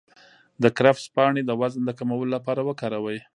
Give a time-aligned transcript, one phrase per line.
[0.63, 3.19] د کرفس پاڼې د وزن د کمولو لپاره وکاروئ